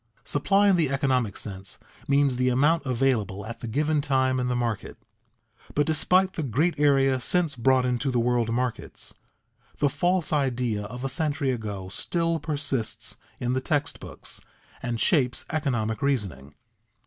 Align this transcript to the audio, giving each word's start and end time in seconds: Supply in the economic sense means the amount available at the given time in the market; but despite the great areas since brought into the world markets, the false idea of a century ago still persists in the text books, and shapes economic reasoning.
Supply 0.25 0.67
in 0.67 0.77
the 0.77 0.89
economic 0.89 1.37
sense 1.37 1.77
means 2.07 2.37
the 2.37 2.49
amount 2.49 2.87
available 2.87 3.45
at 3.45 3.59
the 3.59 3.67
given 3.67 4.01
time 4.01 4.39
in 4.39 4.47
the 4.47 4.55
market; 4.55 4.97
but 5.75 5.85
despite 5.85 6.33
the 6.33 6.41
great 6.41 6.79
areas 6.79 7.23
since 7.23 7.55
brought 7.55 7.85
into 7.85 8.09
the 8.09 8.17
world 8.19 8.51
markets, 8.51 9.13
the 9.77 9.89
false 9.89 10.33
idea 10.33 10.85
of 10.85 11.05
a 11.05 11.07
century 11.07 11.51
ago 11.51 11.87
still 11.87 12.39
persists 12.39 13.17
in 13.39 13.53
the 13.53 13.61
text 13.61 13.99
books, 13.99 14.41
and 14.81 14.99
shapes 14.99 15.45
economic 15.51 16.01
reasoning. 16.01 16.55